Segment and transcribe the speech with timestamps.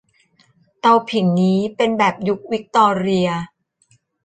[0.79, 3.29] เตาผิงนี้เป็นแบบยุควิคตอเรีย